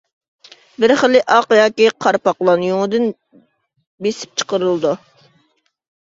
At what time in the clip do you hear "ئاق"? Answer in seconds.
1.33-1.51